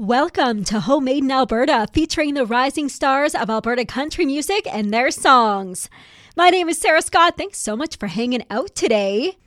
Welcome 0.00 0.62
to 0.66 0.78
Homemade 0.78 1.24
in 1.24 1.32
Alberta, 1.32 1.88
featuring 1.92 2.34
the 2.34 2.46
rising 2.46 2.88
stars 2.88 3.34
of 3.34 3.50
Alberta 3.50 3.84
country 3.84 4.24
music 4.24 4.64
and 4.72 4.94
their 4.94 5.10
songs. 5.10 5.90
My 6.36 6.50
name 6.50 6.68
is 6.68 6.78
Sarah 6.78 7.02
Scott. 7.02 7.36
Thanks 7.36 7.58
so 7.58 7.74
much 7.74 7.96
for 7.96 8.06
hanging 8.06 8.44
out 8.48 8.76
today. 8.76 9.38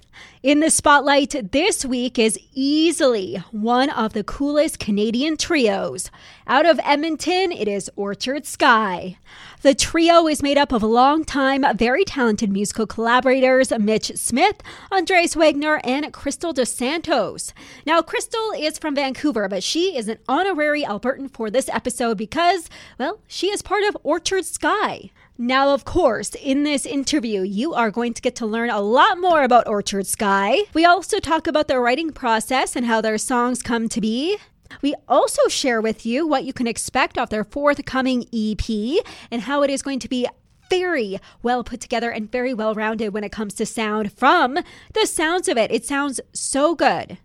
In 0.44 0.60
the 0.60 0.72
spotlight 0.72 1.52
this 1.52 1.86
week 1.86 2.18
is 2.18 2.40
easily 2.56 3.44
one 3.52 3.92
of 3.92 4.14
the 4.14 4.24
coolest 4.24 4.80
Canadian 4.80 5.38
trios. 5.38 6.10
Out 6.48 6.66
of 6.66 6.80
Edmonton, 6.84 7.52
it 7.52 7.68
is 7.68 7.92
Orchard 7.96 8.48
Sky. 8.48 9.18
The 9.62 9.76
trio 9.76 10.28
is 10.28 10.42
made 10.42 10.58
up 10.58 10.72
of 10.72 10.82
longtime, 10.82 11.64
very 11.78 12.04
talented 12.04 12.52
musical 12.52 12.88
collaborators 12.88 13.72
Mitch 13.78 14.12
Smith, 14.16 14.64
Andreas 14.92 15.36
Wegener, 15.36 15.80
and 15.84 16.12
Krystle 16.12 16.56
Dos 16.56 16.72
Santos. 16.72 17.54
Now, 17.86 18.02
Krystle 18.02 18.60
is 18.60 18.80
from 18.80 18.96
Vancouver, 18.96 19.48
but 19.48 19.62
she 19.64 19.96
is 19.96 20.08
an 20.08 20.18
honorary 20.28 20.82
Albertan 20.82 21.30
for 21.32 21.52
this 21.52 21.70
episode 21.70 22.18
because, 22.18 22.68
well, 22.98 23.20
she 23.28 23.52
is 23.52 23.62
part 23.62 23.84
of 23.84 23.96
Orchard 24.02 24.46
Sky. 24.46 25.12
Now, 25.44 25.74
of 25.74 25.86
course, 25.86 26.36
in 26.36 26.66
this 26.66 26.86
interview, 26.86 27.42
you 27.42 27.74
are 27.74 27.90
going 27.90 28.14
to 28.14 28.22
get 28.22 28.36
to 28.36 28.46
learn 28.46 28.70
a 28.70 28.80
lot 28.80 29.20
more 29.20 29.42
about 29.42 29.68
Orchard 29.68 30.06
Sky. 30.06 30.60
We 30.76 30.86
also 30.86 31.18
talk 31.18 31.48
about 31.48 31.68
their 31.68 31.82
writing 31.82 32.12
process 32.12 32.76
and 32.76 32.86
how 32.86 33.02
their 33.02 33.18
songs 33.18 33.64
come 33.64 33.90
to 33.90 34.00
be. 34.00 34.38
We 34.84 34.94
also 35.08 35.48
share 35.48 35.82
with 35.82 36.06
you 36.06 36.28
what 36.28 36.44
you 36.44 36.54
can 36.54 36.68
expect 36.68 37.18
of 37.18 37.32
their 37.32 37.44
forthcoming 37.44 38.28
EP 38.32 39.04
and 39.32 39.42
how 39.42 39.64
it 39.64 39.72
is 39.72 39.82
going 39.82 39.98
to 40.02 40.08
be 40.08 40.28
very 40.70 41.18
well 41.42 41.64
put 41.64 41.82
together 41.82 42.12
and 42.12 42.32
very 42.32 42.54
well 42.54 42.76
rounded 42.76 43.12
when 43.12 43.24
it 43.24 43.32
comes 43.32 43.56
to 43.56 43.66
sound 43.66 44.14
from 44.14 44.60
the 44.94 45.08
sounds 45.08 45.48
of 45.48 45.58
it. 45.58 45.72
It 45.72 45.86
sounds 45.86 46.22
so 46.34 46.76
good. 46.76 47.18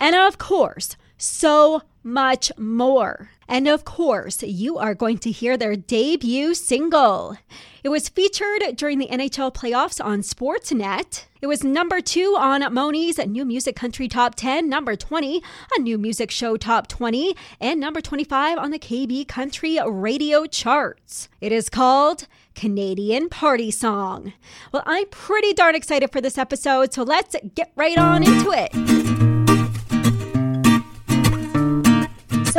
And 0.00 0.16
of 0.16 0.38
course, 0.38 0.96
so 1.20 1.82
much 2.02 2.50
more. 2.56 3.30
And 3.48 3.68
of 3.68 3.84
course, 3.84 4.42
you 4.42 4.78
are 4.78 4.94
going 4.94 5.18
to 5.18 5.30
hear 5.30 5.56
their 5.56 5.76
debut 5.76 6.54
single. 6.54 7.36
It 7.82 7.88
was 7.88 8.08
featured 8.08 8.76
during 8.76 8.98
the 8.98 9.08
NHL 9.08 9.52
playoffs 9.52 10.02
on 10.04 10.20
Sportsnet. 10.20 11.24
It 11.40 11.46
was 11.46 11.64
number 11.64 12.00
two 12.00 12.36
on 12.38 12.72
Moni's 12.72 13.18
New 13.18 13.44
Music 13.44 13.74
Country 13.74 14.06
Top 14.06 14.34
10, 14.34 14.68
number 14.68 14.94
20 14.94 15.42
on 15.76 15.82
New 15.82 15.98
Music 15.98 16.30
Show 16.30 16.56
Top 16.56 16.86
20, 16.86 17.34
and 17.60 17.80
number 17.80 18.00
25 18.00 18.58
on 18.58 18.70
the 18.70 18.78
KB 18.78 19.26
Country 19.26 19.78
Radio 19.84 20.46
charts. 20.46 21.28
It 21.40 21.52
is 21.52 21.68
called 21.68 22.26
Canadian 22.54 23.30
Party 23.30 23.70
Song. 23.70 24.34
Well, 24.72 24.82
I'm 24.86 25.06
pretty 25.08 25.54
darn 25.54 25.74
excited 25.74 26.12
for 26.12 26.20
this 26.20 26.38
episode, 26.38 26.92
so 26.92 27.02
let's 27.02 27.34
get 27.54 27.72
right 27.74 27.98
on 27.98 28.22
into 28.22 28.52
it. 28.52 29.29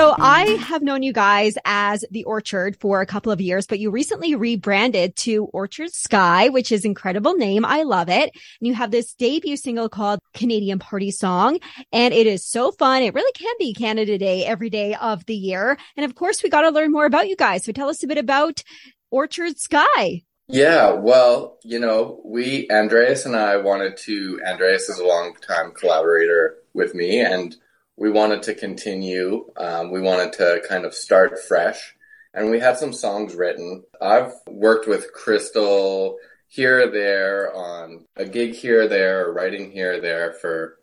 So 0.02 0.16
I 0.17 0.45
have 0.45 0.81
known 0.81 1.03
you 1.03 1.13
guys 1.13 1.59
as 1.63 2.03
the 2.09 2.23
Orchard 2.23 2.75
for 2.80 3.02
a 3.02 3.05
couple 3.05 3.31
of 3.31 3.39
years, 3.39 3.67
but 3.67 3.77
you 3.77 3.91
recently 3.91 4.33
rebranded 4.33 5.16
to 5.17 5.45
Orchard 5.53 5.94
Sky, 5.94 6.49
which 6.49 6.71
is 6.71 6.85
incredible 6.85 7.35
name. 7.35 7.63
I 7.66 7.83
love 7.83 8.09
it. 8.09 8.31
And 8.33 8.67
you 8.67 8.73
have 8.73 8.89
this 8.89 9.13
debut 9.13 9.57
single 9.57 9.89
called 9.89 10.19
Canadian 10.33 10.79
Party 10.79 11.11
Song, 11.11 11.59
and 11.94 12.16
it 12.16 12.25
is 12.25 12.44
so 12.44 12.72
fun. 12.72 13.03
It 13.03 13.13
really 13.13 13.31
can 13.33 13.53
be 13.59 13.75
Canada 13.75 14.17
Day 14.17 14.44
every 14.44 14.72
day 14.72 14.95
of 14.95 15.23
the 15.27 15.35
year. 15.35 15.77
And 15.95 16.03
of 16.03 16.16
course, 16.16 16.41
we 16.41 16.49
got 16.49 16.61
to 16.61 16.72
learn 16.72 16.91
more 16.91 17.05
about 17.05 17.29
you 17.29 17.35
guys. 17.35 17.63
So 17.63 17.72
tell 17.72 17.89
us 17.89 18.02
a 18.02 18.07
bit 18.07 18.17
about 18.17 18.63
Orchard 19.11 19.59
Sky. 19.59 20.23
Yeah, 20.47 20.94
well, 20.94 21.59
you 21.63 21.77
know, 21.77 22.22
we, 22.25 22.67
Andreas 22.72 23.27
and 23.27 23.35
I 23.35 23.57
wanted 23.57 23.97
to, 23.97 24.41
Andreas 24.47 24.89
is 24.89 24.97
a 24.97 25.05
long 25.05 25.35
time 25.47 25.73
collaborator 25.73 26.55
with 26.73 26.95
me 26.95 27.19
and 27.19 27.55
we 27.97 28.09
wanted 28.09 28.44
to 28.44 28.56
continue. 28.56 29.45
Um, 29.58 29.92
we 29.92 30.02
wanted 30.02 30.34
to 30.34 30.61
kind 30.67 30.86
of 30.86 30.94
start 30.94 31.39
fresh. 31.39 31.95
And 32.34 32.50
we 32.50 32.59
had 32.59 32.78
some 32.78 32.94
songs 32.94 33.36
written. 33.36 33.84
I've 34.02 34.34
worked 34.47 34.88
with 34.88 35.14
Krystle 35.14 36.16
here 36.47 36.88
or 36.88 36.92
there 36.92 37.53
on 37.53 38.06
a 38.16 38.25
gig 38.25 38.53
here 38.53 38.84
or 38.84 38.88
there, 38.88 39.28
or 39.28 39.34
writing 39.34 39.72
here 39.72 39.96
or 39.96 40.02
there 40.02 40.34
for, 40.34 40.78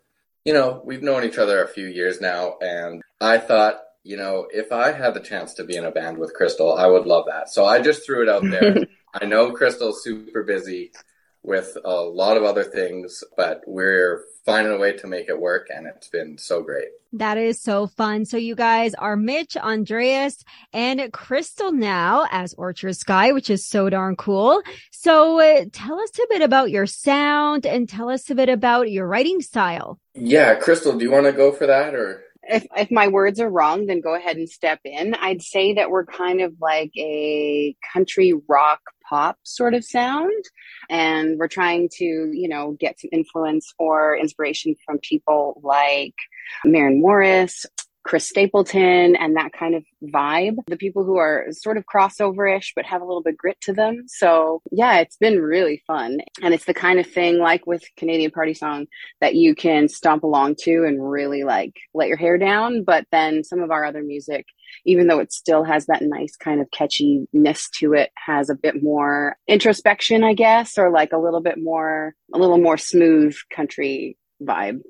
you 0.45 0.53
know, 0.53 0.81
we've 0.85 1.03
known 1.03 1.23
each 1.23 1.37
other 1.37 1.63
a 1.63 1.67
few 1.67 1.87
years 1.87 2.21
now. 2.21 2.55
And 2.61 3.01
I 3.19 3.39
thought, 3.39 3.81
you 4.03 4.15
know, 4.15 4.47
if 4.51 4.71
I 4.71 4.91
had 4.91 5.13
the 5.13 5.19
chance 5.19 5.55
to 5.55 5.63
be 5.63 5.75
in 5.75 5.85
a 5.85 5.91
band 5.91 6.17
with 6.17 6.35
Krystle, 6.39 6.77
I 6.77 6.87
would 6.87 7.05
love 7.05 7.25
that. 7.27 7.49
So 7.49 7.65
I 7.65 7.81
just 7.81 8.05
threw 8.05 8.23
it 8.23 8.29
out 8.29 8.43
there. 8.43 8.85
I 9.13 9.25
know 9.25 9.51
Krystle's 9.51 10.03
super 10.03 10.43
busy 10.43 10.91
with 11.43 11.77
a 11.83 11.95
lot 11.95 12.37
of 12.37 12.43
other 12.43 12.63
things, 12.63 13.23
but 13.37 13.61
we're 13.65 14.23
finding 14.45 14.73
a 14.73 14.77
way 14.77 14.93
to 14.93 15.07
make 15.07 15.29
it 15.29 15.39
work 15.39 15.67
and 15.73 15.87
it's 15.87 16.07
been 16.07 16.37
so 16.37 16.61
great. 16.61 16.87
That 17.13 17.37
is 17.37 17.61
so 17.61 17.87
fun. 17.87 18.25
So 18.25 18.37
you 18.37 18.55
guys 18.55 18.93
are 18.93 19.15
Mitch, 19.15 19.57
Andreas, 19.57 20.43
and 20.73 20.99
Krystle 21.11 21.73
now 21.73 22.27
as 22.31 22.53
Orchard 22.55 22.95
Sky, 22.95 23.31
which 23.31 23.49
is 23.49 23.65
so 23.65 23.89
darn 23.89 24.15
cool. 24.15 24.61
So 24.91 25.39
uh, 25.39 25.65
tell 25.71 25.99
us 25.99 26.11
a 26.19 26.27
bit 26.29 26.41
about 26.41 26.69
your 26.69 26.85
sound 26.85 27.65
and 27.65 27.89
tell 27.89 28.09
us 28.09 28.29
a 28.29 28.35
bit 28.35 28.49
about 28.49 28.91
your 28.91 29.07
writing 29.07 29.41
style. 29.41 29.99
Yeah, 30.13 30.59
Krystle, 30.59 30.97
do 30.97 31.05
you 31.05 31.11
want 31.11 31.25
to 31.25 31.31
go 31.31 31.51
for 31.51 31.65
that 31.65 31.95
or? 31.95 32.23
If, 32.43 32.65
if 32.75 32.89
my 32.89 33.07
words 33.07 33.39
are 33.39 33.49
wrong, 33.49 33.85
then 33.85 34.01
go 34.01 34.15
ahead 34.15 34.37
and 34.37 34.49
step 34.49 34.79
in. 34.83 35.13
I'd 35.13 35.41
say 35.41 35.73
that 35.73 35.91
we're 35.91 36.05
kind 36.05 36.41
of 36.41 36.53
like 36.59 36.91
a 36.97 37.75
country 37.93 38.33
rock 38.47 38.81
pop 39.09 39.37
sort 39.43 39.73
of 39.73 39.83
sound. 39.83 40.43
And 40.89 41.37
we're 41.37 41.47
trying 41.47 41.89
to, 41.93 42.05
you 42.05 42.47
know, 42.47 42.77
get 42.79 42.99
some 42.99 43.09
influence 43.11 43.73
or 43.77 44.15
inspiration 44.15 44.75
from 44.85 44.99
people 44.99 45.59
like 45.63 46.15
Maren 46.63 47.01
Morris, 47.01 47.65
Chris 48.03 48.27
Stapleton 48.27 49.15
and 49.15 49.35
that 49.35 49.53
kind 49.53 49.75
of 49.75 49.83
vibe. 50.03 50.55
The 50.67 50.77
people 50.77 51.03
who 51.03 51.17
are 51.17 51.47
sort 51.51 51.77
of 51.77 51.85
crossover-ish 51.85 52.73
but 52.75 52.85
have 52.85 53.01
a 53.01 53.05
little 53.05 53.21
bit 53.21 53.37
grit 53.37 53.59
to 53.61 53.73
them. 53.73 54.05
So 54.07 54.61
yeah, 54.71 54.99
it's 54.99 55.17
been 55.17 55.39
really 55.39 55.83
fun. 55.85 56.19
And 56.41 56.53
it's 56.53 56.65
the 56.65 56.73
kind 56.73 56.99
of 56.99 57.07
thing 57.07 57.39
like 57.39 57.67
with 57.67 57.83
Canadian 57.97 58.31
Party 58.31 58.53
Song 58.53 58.87
that 59.21 59.35
you 59.35 59.55
can 59.55 59.87
stomp 59.87 60.23
along 60.23 60.55
to 60.61 60.85
and 60.85 61.09
really 61.09 61.43
like 61.43 61.75
let 61.93 62.07
your 62.07 62.17
hair 62.17 62.37
down. 62.37 62.83
But 62.83 63.05
then 63.11 63.43
some 63.43 63.59
of 63.61 63.71
our 63.71 63.85
other 63.85 64.01
music, 64.01 64.45
even 64.85 65.07
though 65.07 65.19
it 65.19 65.33
still 65.33 65.63
has 65.63 65.85
that 65.87 66.01
nice 66.01 66.35
kind 66.35 66.61
of 66.61 66.69
catchiness 66.69 67.69
to 67.79 67.93
it, 67.93 68.11
has 68.15 68.49
a 68.49 68.55
bit 68.55 68.81
more 68.81 69.35
introspection, 69.47 70.23
I 70.23 70.33
guess, 70.33 70.77
or 70.77 70.89
like 70.91 71.11
a 71.11 71.17
little 71.17 71.41
bit 71.41 71.57
more, 71.57 72.15
a 72.33 72.37
little 72.37 72.57
more 72.57 72.77
smooth 72.77 73.35
country 73.53 74.17
vibe. 74.41 74.81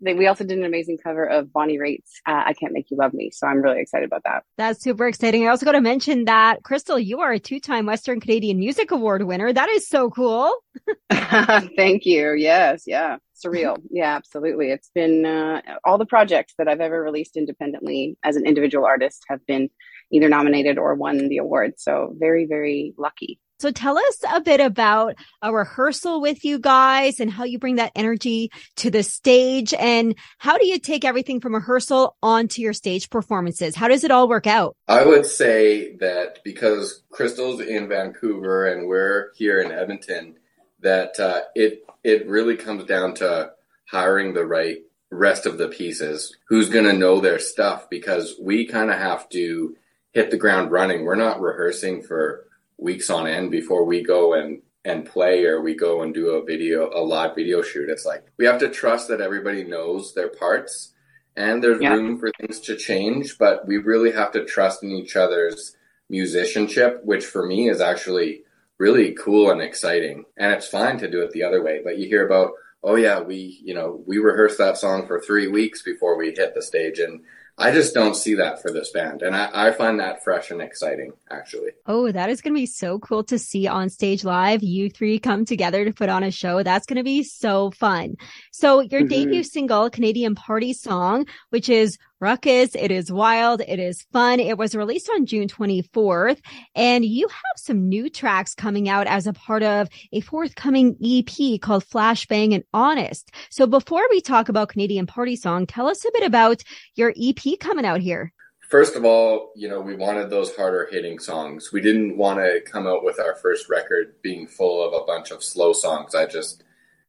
We 0.00 0.26
also 0.26 0.44
did 0.44 0.58
an 0.58 0.64
amazing 0.64 0.98
cover 1.02 1.24
of 1.24 1.52
Bonnie 1.52 1.78
Raitt's 1.78 2.20
uh, 2.26 2.42
"I 2.46 2.52
Can't 2.54 2.72
Make 2.72 2.90
You 2.90 2.96
Love 2.96 3.14
Me," 3.14 3.30
so 3.32 3.46
I'm 3.46 3.62
really 3.62 3.80
excited 3.80 4.06
about 4.06 4.22
that. 4.24 4.44
That's 4.56 4.82
super 4.82 5.06
exciting. 5.06 5.44
I 5.44 5.50
also 5.50 5.64
got 5.64 5.72
to 5.72 5.80
mention 5.80 6.24
that 6.26 6.62
Krystle, 6.62 7.04
you 7.04 7.20
are 7.20 7.32
a 7.32 7.38
two-time 7.38 7.86
Western 7.86 8.20
Canadian 8.20 8.58
Music 8.58 8.90
Award 8.90 9.24
winner. 9.24 9.52
That 9.52 9.68
is 9.68 9.88
so 9.88 10.10
cool. 10.10 10.54
Thank 11.10 12.06
you. 12.06 12.32
Yes, 12.32 12.84
yeah, 12.86 13.16
surreal. 13.44 13.76
Yeah, 13.90 14.14
absolutely. 14.14 14.70
It's 14.70 14.90
been 14.94 15.26
uh, 15.26 15.60
all 15.84 15.98
the 15.98 16.06
projects 16.06 16.54
that 16.58 16.68
I've 16.68 16.80
ever 16.80 17.02
released 17.02 17.36
independently 17.36 18.16
as 18.22 18.36
an 18.36 18.46
individual 18.46 18.84
artist 18.84 19.24
have 19.28 19.44
been 19.46 19.70
either 20.10 20.28
nominated 20.28 20.78
or 20.78 20.94
won 20.94 21.28
the 21.28 21.38
award. 21.38 21.74
So 21.78 22.14
very, 22.18 22.46
very 22.46 22.94
lucky. 22.96 23.40
So 23.62 23.70
tell 23.70 23.96
us 23.96 24.24
a 24.28 24.40
bit 24.40 24.58
about 24.58 25.14
a 25.40 25.52
rehearsal 25.52 26.20
with 26.20 26.44
you 26.44 26.58
guys 26.58 27.20
and 27.20 27.30
how 27.30 27.44
you 27.44 27.60
bring 27.60 27.76
that 27.76 27.92
energy 27.94 28.50
to 28.78 28.90
the 28.90 29.04
stage 29.04 29.72
and 29.72 30.16
how 30.38 30.58
do 30.58 30.66
you 30.66 30.80
take 30.80 31.04
everything 31.04 31.38
from 31.38 31.54
rehearsal 31.54 32.16
onto 32.24 32.60
your 32.60 32.72
stage 32.72 33.08
performances? 33.08 33.76
How 33.76 33.86
does 33.86 34.02
it 34.02 34.10
all 34.10 34.28
work 34.28 34.48
out? 34.48 34.76
I 34.88 35.04
would 35.04 35.24
say 35.26 35.94
that 35.98 36.40
because 36.42 37.04
Krystle's 37.12 37.60
in 37.60 37.88
Vancouver 37.88 38.66
and 38.66 38.88
we're 38.88 39.30
here 39.36 39.60
in 39.60 39.70
Edmonton, 39.70 40.38
that 40.80 41.20
uh, 41.20 41.42
it 41.54 41.84
it 42.02 42.26
really 42.26 42.56
comes 42.56 42.84
down 42.86 43.14
to 43.14 43.52
hiring 43.86 44.34
the 44.34 44.44
right 44.44 44.78
rest 45.12 45.46
of 45.46 45.56
the 45.56 45.68
pieces. 45.68 46.36
Who's 46.48 46.68
going 46.68 46.86
to 46.86 46.92
know 46.92 47.20
their 47.20 47.38
stuff 47.38 47.88
because 47.88 48.34
we 48.42 48.66
kind 48.66 48.90
of 48.90 48.98
have 48.98 49.28
to 49.28 49.76
hit 50.10 50.32
the 50.32 50.36
ground 50.36 50.72
running. 50.72 51.04
We're 51.04 51.14
not 51.14 51.40
rehearsing 51.40 52.02
for 52.02 52.48
weeks 52.82 53.10
on 53.10 53.26
end 53.26 53.50
before 53.50 53.84
we 53.84 54.02
go 54.02 54.34
and 54.34 54.60
and 54.84 55.06
play 55.06 55.44
or 55.44 55.60
we 55.60 55.74
go 55.74 56.02
and 56.02 56.12
do 56.12 56.30
a 56.30 56.44
video 56.44 56.90
a 56.92 57.00
live 57.00 57.34
video 57.34 57.62
shoot 57.62 57.88
it's 57.88 58.04
like 58.04 58.24
we 58.36 58.44
have 58.44 58.58
to 58.58 58.68
trust 58.68 59.08
that 59.08 59.20
everybody 59.20 59.62
knows 59.62 60.12
their 60.14 60.28
parts 60.28 60.92
and 61.36 61.62
there's 61.62 61.80
yeah. 61.80 61.94
room 61.94 62.18
for 62.18 62.30
things 62.40 62.58
to 62.60 62.76
change 62.76 63.38
but 63.38 63.66
we 63.66 63.76
really 63.76 64.10
have 64.10 64.32
to 64.32 64.44
trust 64.44 64.82
in 64.82 64.90
each 64.90 65.14
other's 65.14 65.76
musicianship 66.10 67.00
which 67.04 67.24
for 67.24 67.46
me 67.46 67.68
is 67.68 67.80
actually 67.80 68.42
really 68.78 69.12
cool 69.12 69.50
and 69.50 69.62
exciting 69.62 70.24
and 70.36 70.52
it's 70.52 70.66
fine 70.66 70.98
to 70.98 71.10
do 71.10 71.22
it 71.22 71.30
the 71.30 71.44
other 71.44 71.62
way 71.62 71.80
but 71.84 71.96
you 71.96 72.08
hear 72.08 72.26
about 72.26 72.50
oh 72.82 72.96
yeah 72.96 73.20
we 73.20 73.60
you 73.62 73.72
know 73.72 74.02
we 74.06 74.18
rehearsed 74.18 74.58
that 74.58 74.76
song 74.76 75.06
for 75.06 75.20
three 75.20 75.46
weeks 75.46 75.82
before 75.82 76.18
we 76.18 76.34
hit 76.36 76.54
the 76.54 76.62
stage 76.62 76.98
and 76.98 77.22
I 77.58 77.70
just 77.70 77.92
don't 77.92 78.16
see 78.16 78.34
that 78.36 78.62
for 78.62 78.72
this 78.72 78.90
band. 78.90 79.22
And 79.22 79.36
I, 79.36 79.68
I, 79.68 79.72
find 79.72 80.00
that 80.00 80.24
fresh 80.24 80.50
and 80.50 80.62
exciting, 80.62 81.12
actually. 81.30 81.70
Oh, 81.86 82.10
that 82.10 82.30
is 82.30 82.40
going 82.40 82.54
to 82.54 82.60
be 82.60 82.66
so 82.66 82.98
cool 82.98 83.24
to 83.24 83.38
see 83.38 83.66
on 83.68 83.90
stage 83.90 84.24
live. 84.24 84.62
You 84.62 84.88
three 84.88 85.18
come 85.18 85.44
together 85.44 85.84
to 85.84 85.92
put 85.92 86.08
on 86.08 86.24
a 86.24 86.30
show. 86.30 86.62
That's 86.62 86.86
going 86.86 86.96
to 86.96 87.04
be 87.04 87.22
so 87.22 87.70
fun. 87.70 88.16
So 88.52 88.80
your 88.80 89.02
mm-hmm. 89.02 89.08
debut 89.08 89.42
single, 89.42 89.90
Canadian 89.90 90.34
Party 90.34 90.72
Song, 90.72 91.26
which 91.50 91.68
is 91.68 91.98
ruckus. 92.22 92.74
It 92.74 92.90
is 92.90 93.12
wild. 93.12 93.60
It 93.66 93.80
is 93.80 94.06
fun. 94.12 94.40
It 94.40 94.56
was 94.56 94.74
released 94.74 95.10
on 95.12 95.26
June 95.26 95.48
24th 95.48 96.38
and 96.74 97.04
you 97.04 97.26
have 97.28 97.51
some 97.62 97.88
new 97.88 98.10
tracks 98.10 98.54
coming 98.54 98.88
out 98.88 99.06
as 99.06 99.26
a 99.26 99.32
part 99.32 99.62
of 99.62 99.88
a 100.12 100.20
forthcoming 100.20 100.96
EP 101.02 101.60
called 101.60 101.84
Flashbang 101.84 102.54
and 102.54 102.64
Honest. 102.74 103.30
So 103.50 103.66
before 103.66 104.02
we 104.10 104.20
talk 104.20 104.48
about 104.48 104.70
Canadian 104.70 105.06
Party 105.06 105.36
Song, 105.36 105.66
tell 105.66 105.88
us 105.88 106.04
a 106.04 106.10
bit 106.12 106.24
about 106.24 106.62
your 106.96 107.14
EP 107.16 107.58
coming 107.60 107.84
out 107.84 108.00
here. 108.00 108.32
First 108.68 108.96
of 108.96 109.04
all, 109.04 109.52
you 109.54 109.68
know, 109.68 109.80
we 109.80 109.94
wanted 109.94 110.30
those 110.30 110.56
harder 110.56 110.88
hitting 110.90 111.18
songs. 111.18 111.70
We 111.72 111.82
didn't 111.82 112.16
want 112.16 112.38
to 112.38 112.62
come 112.62 112.86
out 112.86 113.04
with 113.04 113.20
our 113.20 113.34
first 113.36 113.68
record 113.68 114.14
being 114.22 114.46
full 114.46 114.82
of 114.82 114.94
a 114.94 115.04
bunch 115.04 115.30
of 115.30 115.44
slow 115.44 115.72
songs. 115.72 116.14
I 116.14 116.26
just 116.26 116.64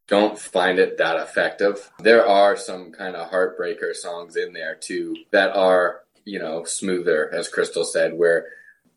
don't 0.07 0.38
find 0.38 0.77
it 0.77 0.97
that 0.97 1.15
effective. 1.15 1.89
There 2.00 2.27
are 2.27 2.57
some 2.57 2.91
kind 2.91 3.15
of 3.15 3.31
heartbreaker 3.31 3.95
songs 3.95 4.35
in 4.35 4.51
there 4.51 4.75
too 4.75 5.15
that 5.31 5.55
are, 5.55 6.01
you 6.25 6.38
know, 6.38 6.65
smoother, 6.65 7.33
as 7.33 7.50
Krystle 7.50 7.85
said, 7.85 8.13
where 8.13 8.47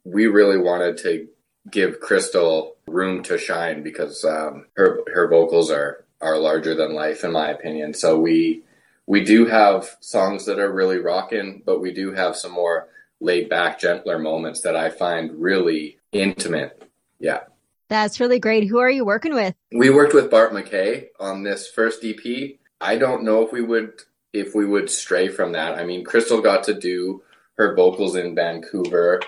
we 0.05 0.27
really 0.27 0.59
wanted 0.59 0.97
to 0.99 1.29
give 1.71 2.01
Krystle 2.01 2.73
room 2.87 3.23
to 3.25 3.39
shine 3.39 3.83
because 3.83 4.25
um, 4.25 4.67
her 4.77 5.01
her 5.13 5.29
vocals 5.29 5.71
are 5.71 6.05
are 6.21 6.39
larger 6.39 6.75
than 6.75 6.95
life, 6.95 7.25
in 7.25 7.33
my 7.33 7.51
opinion. 7.51 7.95
So 7.95 8.19
we 8.19 8.63
we 9.07 9.25
do 9.25 9.47
have 9.47 9.97
songs 10.01 10.47
that 10.47 10.59
are 10.59 10.73
really 10.73 10.99
rocking, 10.99 11.63
but 11.65 11.81
we 11.81 11.93
do 11.93 12.13
have 12.13 12.37
some 12.37 12.53
more 12.53 12.89
laid 13.21 13.49
back, 13.49 13.79
gentler 13.79 14.19
moments 14.19 14.61
that 14.63 14.77
I 14.77 14.91
find 14.91 15.41
really 15.41 15.99
intimate. 16.13 16.83
Yeah. 17.19 17.41
That's 17.89 18.19
really 18.19 18.41
great. 18.41 18.67
Who 18.67 18.79
are 18.79 18.91
you 18.91 19.05
working 19.05 19.35
with? 19.35 19.55
We 19.73 19.91
worked 19.91 20.13
with 20.13 20.31
Bart 20.31 20.53
McKay 20.53 21.07
on 21.21 21.45
this 21.45 21.69
first 21.69 22.05
EP. 22.05 22.57
I 22.81 22.97
don't 22.97 23.23
know 23.23 23.43
if 23.43 23.53
we 23.53 23.63
would 23.63 24.03
if 24.33 24.55
we 24.55 24.67
would 24.67 24.91
stray 24.91 25.29
from 25.29 25.53
that. 25.53 25.79
I 25.79 25.85
mean, 25.85 26.05
Krystle 26.05 26.43
got 26.43 26.65
to 26.65 26.75
do 26.75 27.23
her 27.57 27.75
vocals 27.75 28.17
in 28.17 28.35
Vancouver 28.35 29.21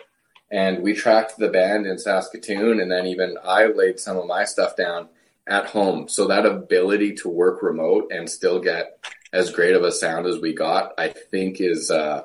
and 0.51 0.83
we 0.83 0.95
tracked 0.95 1.37
the 1.39 1.49
band 1.49 1.87
in 1.87 1.99
Saskatoon 1.99 2.81
and 2.81 2.91
then 2.91 3.07
even 3.07 3.37
I 3.45 3.67
laid 3.67 4.01
some 4.01 4.17
of 4.17 4.27
my 4.27 4.45
stuff 4.45 4.77
down 4.77 5.09
at 5.47 5.67
home. 5.67 6.09
So 6.09 6.27
that 6.27 6.47
ability 6.47 7.15
to 7.17 7.29
work 7.29 7.63
remote 7.63 8.11
and 8.11 8.29
still 8.29 8.61
get 8.61 9.05
as 9.33 9.51
great 9.51 9.75
of 9.75 9.83
a 9.83 9.93
sound 9.93 10.27
as 10.27 10.39
we 10.39 10.55
got, 10.55 10.93
I 10.99 11.09
think 11.09 11.61
is 11.61 11.91
uh, 11.91 12.25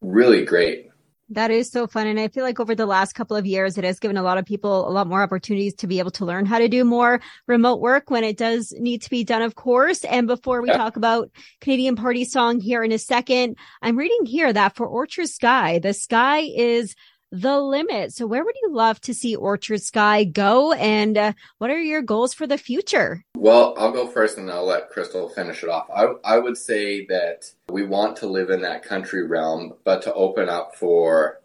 really 0.00 0.44
great. 0.44 0.90
That 1.30 1.50
is 1.50 1.70
so 1.70 1.86
fun. 1.86 2.06
And 2.06 2.20
I 2.20 2.28
feel 2.28 2.44
like 2.44 2.60
over 2.60 2.74
the 2.74 2.84
last 2.84 3.14
couple 3.14 3.36
of 3.36 3.46
years, 3.46 3.78
it 3.78 3.84
has 3.84 3.98
given 3.98 4.18
a 4.18 4.22
lot 4.22 4.36
of 4.36 4.44
people 4.44 4.86
a 4.86 4.90
lot 4.90 5.06
more 5.06 5.22
opportunities 5.22 5.74
to 5.76 5.86
be 5.86 5.98
able 5.98 6.10
to 6.12 6.24
learn 6.26 6.44
how 6.44 6.58
to 6.58 6.68
do 6.68 6.84
more 6.84 7.20
remote 7.46 7.80
work 7.80 8.10
when 8.10 8.24
it 8.24 8.36
does 8.36 8.74
need 8.78 9.00
to 9.02 9.10
be 9.10 9.24
done, 9.24 9.40
of 9.40 9.54
course. 9.54 10.04
And 10.04 10.26
before 10.26 10.60
we 10.60 10.68
yeah. 10.68 10.76
talk 10.76 10.96
about 10.96 11.30
Canadian 11.62 11.96
Party 11.96 12.26
Song 12.26 12.60
here 12.60 12.84
in 12.84 12.92
a 12.92 12.98
second, 12.98 13.56
I'm 13.80 13.96
reading 13.96 14.26
here 14.26 14.52
that 14.52 14.76
for 14.76 14.86
Orchard 14.86 15.28
Sky, 15.28 15.78
the 15.78 15.94
sky 15.94 16.40
is 16.40 16.94
the 17.34 17.58
limit. 17.60 18.12
So 18.12 18.26
where 18.26 18.44
would 18.44 18.54
you 18.62 18.72
love 18.72 19.00
to 19.02 19.12
see 19.12 19.34
Orchard 19.34 19.82
Sky 19.82 20.22
go? 20.22 20.72
And 20.72 21.18
uh, 21.18 21.32
what 21.58 21.70
are 21.70 21.80
your 21.80 22.00
goals 22.00 22.32
for 22.32 22.46
the 22.46 22.56
future? 22.56 23.24
Well, 23.36 23.74
I'll 23.76 23.90
go 23.90 24.06
first 24.06 24.38
and 24.38 24.50
I'll 24.50 24.66
let 24.66 24.92
Krystle 24.92 25.34
finish 25.34 25.62
it 25.64 25.68
off. 25.68 25.88
I, 25.94 26.06
I 26.24 26.38
would 26.38 26.56
say 26.56 27.06
that 27.06 27.50
we 27.68 27.84
want 27.84 28.16
to 28.18 28.26
live 28.26 28.50
in 28.50 28.62
that 28.62 28.84
country 28.84 29.26
realm, 29.26 29.74
but 29.82 30.02
to 30.02 30.14
open 30.14 30.48
up 30.48 30.76
for, 30.76 31.40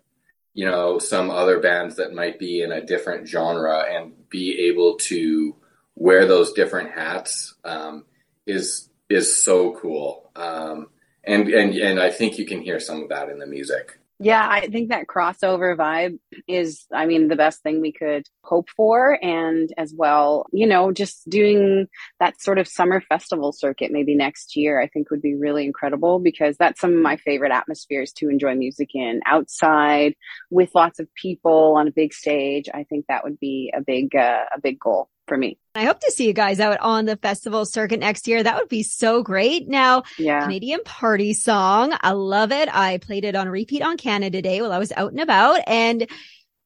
you 0.54 0.66
know, 0.66 1.00
some 1.00 1.32
other 1.32 1.60
bands 1.60 1.96
that 1.96 2.14
might 2.14 2.38
be 2.38 2.62
in 2.62 2.72
a 2.72 2.86
different 2.86 3.28
genre 3.28 3.80
and 3.80 4.30
be 4.30 4.68
able 4.68 4.98
to 4.98 5.56
wear 5.96 6.28
those 6.28 6.54
different 6.54 6.92
hats 6.92 7.56
um, 7.66 8.06
is 8.46 8.90
is 9.10 9.42
so 9.42 9.74
cool. 9.74 10.30
Um, 10.36 10.90
and, 11.24 11.50
and 11.50 11.74
and 11.74 12.00
I 12.00 12.12
think 12.12 12.38
you 12.38 12.46
can 12.46 12.62
hear 12.62 12.80
some 12.80 13.02
of 13.02 13.10
that 13.10 13.30
in 13.30 13.40
the 13.40 13.48
music. 13.48 13.99
Yeah, 14.22 14.46
I 14.50 14.68
think 14.68 14.90
that 14.90 15.08
crossover 15.08 15.78
vibe 15.78 16.20
is, 16.46 16.86
I 16.94 17.06
mean, 17.06 17.30
the 17.30 17.38
best 17.38 17.64
thing 17.64 17.80
we 17.80 17.94
could 17.94 18.28
hope 18.44 18.68
for. 18.76 19.18
And 19.24 19.70
as 19.78 19.94
well, 19.96 20.46
you 20.52 20.68
know, 20.68 20.92
just 20.92 21.30
doing 21.30 21.88
that 22.20 22.42
sort 22.42 22.60
of 22.60 22.68
summer 22.68 23.00
festival 23.00 23.54
circuit 23.54 23.92
maybe 23.94 24.16
next 24.16 24.58
year, 24.58 24.82
I 24.82 24.88
think 24.88 25.10
would 25.10 25.22
be 25.22 25.36
really 25.36 25.64
incredible 25.64 26.20
because 26.20 26.58
that's 26.58 26.82
some 26.82 26.94
of 26.94 27.00
my 27.02 27.16
favorite 27.16 27.54
atmospheres 27.54 28.12
to 28.18 28.28
enjoy 28.28 28.56
music 28.56 28.90
in 28.94 29.22
outside 29.26 30.16
with 30.50 30.76
lots 30.76 31.00
of 31.00 31.08
people 31.16 31.76
on 31.78 31.88
a 31.88 31.92
big 31.92 32.14
stage. 32.14 32.68
I 32.74 32.84
think 32.84 33.06
that 33.08 33.24
would 33.24 33.40
be 33.40 33.72
a 33.74 33.80
big, 33.80 34.14
uh, 34.18 34.44
a 34.54 34.60
big 34.60 34.80
goal 34.82 35.10
for 35.30 35.38
me. 35.38 35.58
I 35.76 35.86
hope 35.86 36.02
to 36.02 36.12
see 36.12 36.28
you 36.28 36.34
guys 36.34 36.60
out 36.60 36.80
on 36.82 37.06
the 37.06 37.16
festival 37.16 37.66
circuit 37.66 38.02
next 38.02 38.28
year. 38.28 38.44
That 38.44 38.58
would 38.58 38.68
be 38.68 38.84
so 38.84 39.24
great. 39.24 39.70
Now, 39.70 40.04
yeah. 40.18 40.42
Canadian 40.42 40.82
party 40.84 41.34
song. 41.34 41.96
I 42.02 42.12
love 42.12 42.52
it. 42.52 42.68
I 42.76 42.98
played 42.98 43.24
it 43.24 43.36
on 43.36 43.48
repeat 43.48 43.82
on 43.82 43.96
Canada 43.96 44.42
Day 44.42 44.62
while 44.62 44.74
I 44.74 44.80
was 44.80 44.92
out 44.92 45.12
and 45.12 45.22
about 45.22 45.62
and 45.68 46.06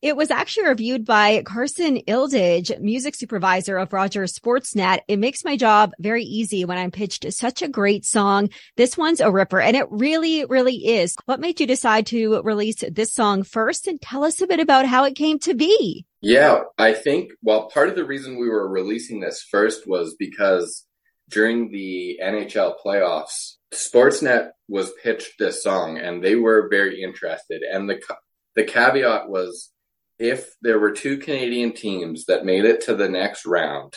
it 0.03 0.17
was 0.17 0.29
actually 0.29 0.67
reviewed 0.67 1.05
by 1.05 1.41
Carson 1.43 2.01
Ildage, 2.09 2.77
music 2.81 3.15
supervisor 3.15 3.77
of 3.77 3.93
Rogers 3.93 4.37
Sportsnet. 4.37 4.99
It 5.07 5.17
makes 5.17 5.45
my 5.45 5.55
job 5.55 5.93
very 5.97 6.25
easy 6.25 6.65
when 6.65 6.77
I'm 6.77 6.91
pitched 6.91 7.31
such 7.31 7.61
a 7.61 7.69
great 7.69 8.03
song. 8.03 8.49
This 8.75 8.97
one's 8.97 9.21
a 9.21 9.31
ripper 9.31 9.61
and 9.61 9.77
it 9.77 9.87
really, 9.89 10.43
really 10.43 10.75
is. 10.75 11.15
What 11.23 11.39
made 11.39 11.61
you 11.61 11.65
decide 11.65 12.05
to 12.07 12.41
release 12.41 12.83
this 12.91 13.13
song 13.13 13.43
first 13.43 13.87
and 13.87 14.01
tell 14.01 14.25
us 14.25 14.41
a 14.41 14.47
bit 14.47 14.59
about 14.59 14.85
how 14.85 15.05
it 15.05 15.15
came 15.15 15.39
to 15.39 15.53
be? 15.53 16.05
Yeah, 16.19 16.63
I 16.77 16.91
think, 16.91 17.31
well, 17.41 17.69
part 17.69 17.87
of 17.87 17.95
the 17.95 18.03
reason 18.03 18.37
we 18.37 18.49
were 18.49 18.67
releasing 18.67 19.21
this 19.21 19.41
first 19.41 19.87
was 19.87 20.15
because 20.19 20.85
during 21.29 21.71
the 21.71 22.19
NHL 22.21 22.73
playoffs, 22.85 23.53
Sportsnet 23.73 24.49
was 24.67 24.91
pitched 25.01 25.39
this 25.39 25.63
song 25.63 25.97
and 25.97 26.21
they 26.21 26.35
were 26.35 26.67
very 26.69 27.01
interested. 27.01 27.61
And 27.61 27.89
the, 27.89 28.01
the 28.55 28.65
caveat 28.65 29.29
was 29.29 29.69
if 30.23 30.55
there 30.61 30.79
were 30.79 30.91
two 30.91 31.17
Canadian 31.17 31.73
teams 31.73 32.25
that 32.25 32.45
made 32.45 32.63
it 32.63 32.79
to 32.79 32.95
the 32.95 33.09
next 33.09 33.45
round, 33.45 33.93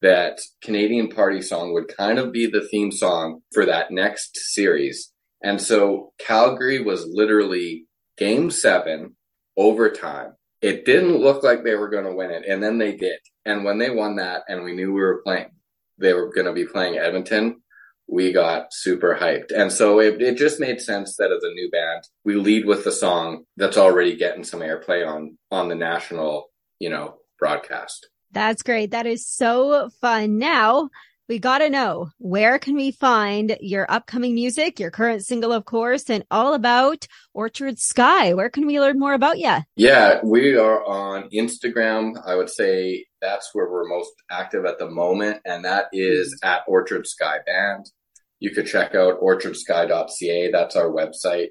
that 0.00 0.40
Canadian 0.62 1.08
Party 1.08 1.42
Song 1.42 1.74
would 1.74 1.94
kind 1.94 2.18
of 2.18 2.32
be 2.32 2.46
the 2.46 2.66
theme 2.70 2.90
song 2.90 3.42
for 3.52 3.66
that 3.66 3.90
next 3.90 4.38
series. 4.54 5.12
And 5.42 5.60
so 5.60 6.14
Calgary 6.18 6.82
was 6.82 7.06
literally 7.06 7.84
game 8.16 8.50
seven, 8.50 9.16
overtime. 9.54 10.32
It 10.62 10.86
didn't 10.86 11.18
look 11.18 11.42
like 11.42 11.62
they 11.62 11.74
were 11.74 11.90
going 11.90 12.06
to 12.06 12.14
win 12.14 12.30
it, 12.30 12.46
and 12.48 12.62
then 12.62 12.78
they 12.78 12.96
did. 12.96 13.18
And 13.44 13.62
when 13.62 13.76
they 13.76 13.90
won 13.90 14.16
that, 14.16 14.44
and 14.48 14.64
we 14.64 14.74
knew 14.74 14.94
we 14.94 15.02
were 15.02 15.20
playing, 15.26 15.50
they 15.98 16.14
were 16.14 16.32
going 16.32 16.46
to 16.46 16.54
be 16.54 16.64
playing 16.64 16.96
Edmonton, 16.96 17.60
we 18.08 18.32
got 18.32 18.72
super 18.72 19.16
hyped. 19.20 19.52
And 19.52 19.72
so 19.72 20.00
it, 20.00 20.22
it 20.22 20.36
just 20.36 20.60
made 20.60 20.80
sense 20.80 21.16
that 21.16 21.32
as 21.32 21.42
a 21.42 21.54
new 21.54 21.70
band, 21.70 22.04
we 22.24 22.36
lead 22.36 22.64
with 22.64 22.84
the 22.84 22.92
song 22.92 23.44
that's 23.56 23.76
already 23.76 24.16
getting 24.16 24.44
some 24.44 24.60
airplay 24.60 25.06
on, 25.06 25.36
on 25.50 25.68
the 25.68 25.74
national, 25.74 26.50
you 26.78 26.90
know, 26.90 27.16
broadcast. 27.38 28.08
That's 28.32 28.62
great. 28.62 28.90
That 28.90 29.06
is 29.06 29.26
so 29.26 29.88
fun. 30.00 30.38
Now, 30.38 30.90
we 31.28 31.38
got 31.38 31.58
to 31.58 31.70
know 31.70 32.10
where 32.18 32.58
can 32.58 32.76
we 32.76 32.92
find 32.92 33.56
your 33.60 33.90
upcoming 33.90 34.34
music, 34.34 34.78
your 34.78 34.90
current 34.90 35.24
single, 35.24 35.52
of 35.52 35.64
course, 35.64 36.08
and 36.08 36.24
all 36.30 36.54
about 36.54 37.06
Orchard 37.34 37.78
Sky. 37.78 38.34
Where 38.34 38.50
can 38.50 38.66
we 38.66 38.80
learn 38.80 38.98
more 38.98 39.14
about 39.14 39.38
you? 39.38 39.56
Yeah, 39.74 40.20
we 40.22 40.56
are 40.56 40.84
on 40.84 41.28
Instagram. 41.30 42.14
I 42.24 42.36
would 42.36 42.50
say 42.50 43.06
that's 43.20 43.50
where 43.52 43.70
we're 43.70 43.88
most 43.88 44.12
active 44.30 44.64
at 44.64 44.78
the 44.78 44.88
moment, 44.88 45.40
and 45.44 45.64
that 45.64 45.86
is 45.92 46.38
at 46.44 46.62
Orchard 46.68 47.06
Sky 47.06 47.38
Band. 47.44 47.90
You 48.38 48.50
could 48.50 48.66
check 48.66 48.94
out 48.94 49.20
orchardsky.ca. 49.20 50.52
That's 50.52 50.76
our 50.76 50.90
website. 50.90 51.50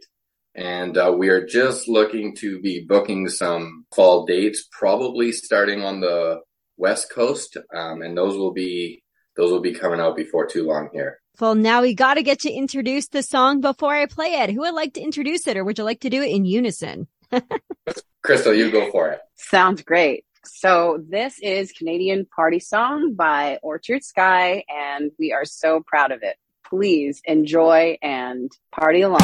And 0.54 0.98
uh, 0.98 1.14
we 1.18 1.28
are 1.30 1.46
just 1.46 1.90
looking 1.90 2.34
to 2.38 2.62
be 2.62 2.86
booking 2.88 3.28
some 3.28 3.86
fall 3.94 4.26
dates, 4.26 4.66
probably 4.72 5.34
starting 5.34 5.84
on 5.84 6.00
the 6.00 6.40
West 6.78 7.12
Coast. 7.12 7.58
Um, 7.74 8.02
and 8.02 8.18
those 8.18 8.38
will 8.38 8.54
be 8.54 9.04
those 9.36 9.52
will 9.52 9.62
be 9.62 9.74
coming 9.74 10.00
out 10.00 10.16
before 10.16 10.46
too 10.46 10.66
long 10.66 10.90
here. 10.94 11.20
Well, 11.40 11.56
now 11.56 11.82
we 11.82 11.94
got 11.94 12.14
to 12.14 12.24
get 12.24 12.40
to 12.42 12.52
introduce 12.52 13.08
the 13.10 13.22
song 13.22 13.60
before 13.60 13.94
I 13.94 14.06
play 14.06 14.36
it. 14.36 14.52
Who 14.52 14.62
would 14.62 14.74
like 14.74 14.94
to 14.94 15.02
introduce 15.02 15.48
it, 15.48 15.58
or 15.58 15.66
would 15.66 15.78
you 15.78 15.84
like 15.84 16.00
to 16.02 16.10
do 16.10 16.22
it 16.22 16.30
in 16.30 16.46
unison? 16.46 17.08
Krystle, 18.26 18.58
you 18.58 18.72
go 18.72 18.90
for 18.92 19.10
it. 19.10 19.20
Sounds 19.36 19.84
great. 19.84 20.26
So, 20.46 21.04
this 21.10 21.40
is 21.42 21.72
Canadian 21.72 22.28
Party 22.34 22.60
Song 22.60 23.16
by 23.16 23.60
Orchard 23.64 24.04
Sky, 24.04 24.64
and 24.70 25.12
we 25.20 25.34
are 25.34 25.46
so 25.46 25.84
proud 25.86 26.12
of 26.12 26.24
it. 26.24 26.38
Please 26.70 27.22
enjoy 27.26 27.98
and 28.02 28.52
party 28.72 29.02
along. 29.02 29.22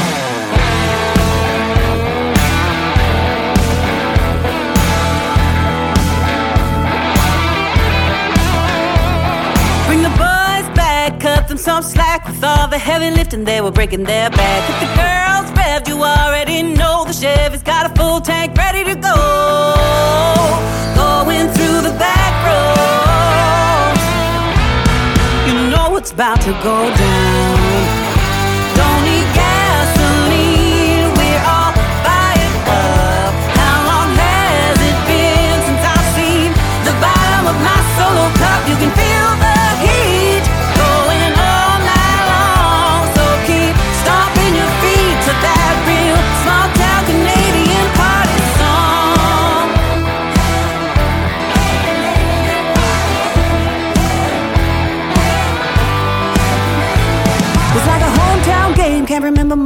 them 11.51 11.58
some 11.58 11.84
slack 11.84 12.25
with 12.25 12.41
all 12.43 12.67
the 12.70 12.77
heavy 12.77 13.10
lifting 13.13 13.43
they 13.43 13.60
were 13.60 13.72
breaking 13.72 14.03
their 14.05 14.29
back. 14.29 14.62
If 14.72 14.79
the 14.79 14.88
girls 14.96 15.51
revved, 15.60 15.88
you 15.89 16.01
already 16.01 16.63
know 16.63 17.03
the 17.03 17.12
Chevy's 17.12 17.62
got 17.62 17.91
a 17.91 17.93
full 17.93 18.22
tank 18.22 18.55
ready 18.55 18.86
to 18.86 18.96
go. 18.96 19.17
Going 20.96 21.48
through 21.55 21.81
the 21.88 21.93
back 22.00 22.34
road, 22.48 23.98
you 25.48 25.55
know 25.72 25.89
what's 25.89 26.12
about 26.12 26.39
to 26.48 26.53
go 26.63 26.77
down. 26.96 27.60
Don't 28.79 29.01
need 29.03 29.27
gasoline, 29.36 31.12
we're 31.20 31.43
all 31.51 31.74
fired 32.08 32.55
up. 32.79 33.34
How 33.60 33.77
long 33.91 34.10
has 34.24 34.77
it 34.89 34.98
been 35.12 35.58
since 35.67 35.84
I've 35.93 36.08
seen 36.15 36.48
the 36.88 36.96
bottom 37.03 37.43
of 37.51 37.58
my 37.67 37.79
solo 38.00 38.25
cup? 38.39 38.62
You 38.70 38.77
can 38.79 38.91
feel 38.96 39.11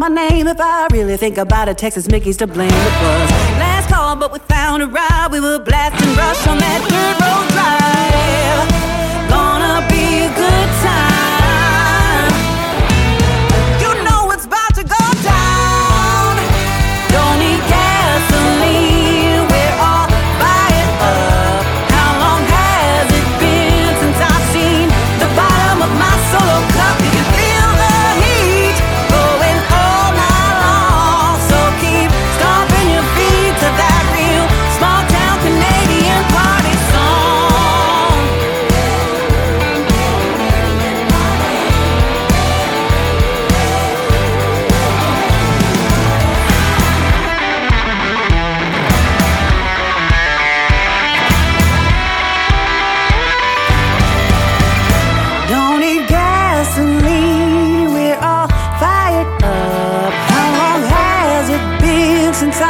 name. 0.10 0.48
If 0.48 0.60
I 0.60 0.88
really 0.92 1.18
think 1.18 1.38
about 1.38 1.70
it, 1.70 1.78
Texas 1.78 2.08
Mickey's 2.08 2.38
to 2.38 2.48
blame. 2.48 2.70
It 2.70 2.74
was 2.74 3.32
last 3.60 3.90
call, 3.90 4.16
but 4.16 4.32
we 4.32 4.40
found 4.40 4.84
a 4.84 4.88
ride. 4.88 5.30
We 5.32 5.40
were 5.40 5.60
blasting 5.60 6.16
rush 6.16 6.48
on 6.48 6.58
that 6.58 6.82
dirt 6.90 7.26
road 7.26 7.35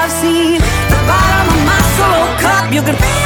I've 0.06 0.12
seen. 0.12 0.62
The 0.62 1.02
bottom 1.08 1.48
of 1.58 1.66
my 1.66 1.82
soul 1.98 2.38
cup, 2.38 2.72
you 2.72 2.84
can. 2.84 3.25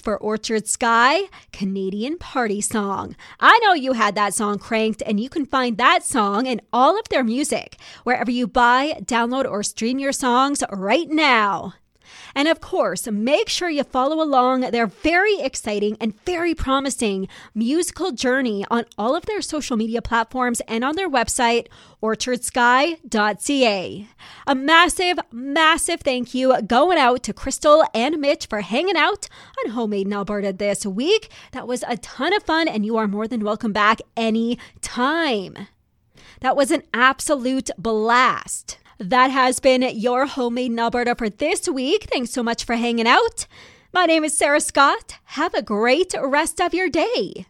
For 0.00 0.16
Orchard 0.16 0.68
Sky, 0.68 1.22
Canadian 1.52 2.18
Party 2.18 2.60
Song. 2.60 3.16
I 3.40 3.58
know 3.64 3.72
you 3.72 3.92
had 3.92 4.14
that 4.14 4.34
song 4.34 4.58
cranked, 4.58 5.02
and 5.04 5.18
you 5.18 5.28
can 5.28 5.44
find 5.46 5.76
that 5.76 6.04
song 6.04 6.46
and 6.46 6.60
all 6.72 6.98
of 6.98 7.08
their 7.08 7.24
music 7.24 7.76
wherever 8.04 8.30
you 8.30 8.46
buy, 8.46 9.00
download, 9.04 9.50
or 9.50 9.62
stream 9.62 9.98
your 9.98 10.12
songs 10.12 10.62
right 10.72 11.08
now. 11.08 11.74
And 12.34 12.48
of 12.48 12.60
course, 12.60 13.08
make 13.08 13.48
sure 13.48 13.68
you 13.68 13.84
follow 13.84 14.22
along 14.22 14.60
their 14.60 14.86
very 14.86 15.40
exciting 15.40 15.96
and 16.00 16.18
very 16.24 16.54
promising 16.54 17.28
musical 17.54 18.12
journey 18.12 18.64
on 18.70 18.84
all 18.96 19.16
of 19.16 19.26
their 19.26 19.42
social 19.42 19.76
media 19.76 20.02
platforms 20.02 20.60
and 20.68 20.84
on 20.84 20.96
their 20.96 21.10
website, 21.10 21.66
orchardsky.ca. 22.02 24.08
A 24.46 24.54
massive, 24.54 25.18
massive 25.32 26.00
thank 26.00 26.34
you 26.34 26.60
going 26.62 26.98
out 26.98 27.22
to 27.24 27.32
Krystle 27.32 27.84
and 27.94 28.18
Mitch 28.18 28.46
for 28.46 28.60
hanging 28.60 28.96
out 28.96 29.28
on 29.64 29.72
Homemade 29.72 30.06
in 30.06 30.12
Alberta 30.12 30.52
this 30.52 30.86
week. 30.86 31.30
That 31.52 31.66
was 31.66 31.82
a 31.88 31.96
ton 31.96 32.34
of 32.34 32.42
fun, 32.42 32.68
and 32.68 32.86
you 32.86 32.96
are 32.96 33.08
more 33.08 33.26
than 33.26 33.44
welcome 33.44 33.72
back 33.72 34.00
any 34.16 34.58
time. 34.80 35.68
That 36.40 36.56
was 36.56 36.70
an 36.70 36.82
absolute 36.94 37.70
blast. 37.78 38.78
That 38.98 39.30
has 39.30 39.60
been 39.60 39.82
your 39.82 40.26
Homemade 40.26 40.76
Alberta 40.76 41.14
for 41.14 41.30
this 41.30 41.68
week. 41.68 42.08
Thanks 42.10 42.32
so 42.32 42.42
much 42.42 42.64
for 42.64 42.74
hanging 42.74 43.06
out. 43.06 43.46
My 43.92 44.06
name 44.06 44.24
is 44.24 44.36
Sarah 44.36 44.60
Scott. 44.60 45.14
Have 45.24 45.54
a 45.54 45.62
great 45.62 46.14
rest 46.20 46.60
of 46.60 46.74
your 46.74 46.88
day. 46.88 47.46